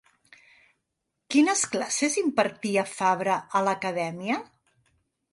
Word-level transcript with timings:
Quines 1.33 1.59
classes 1.75 2.17
impartia 2.21 2.85
Fabra 2.93 3.35
a 3.59 3.61
l'acadèmia? 3.67 4.39